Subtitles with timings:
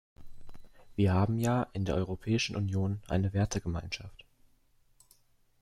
[0.95, 4.25] Wir haben ja in der Europäischen Union eine Wertegemeinschaft.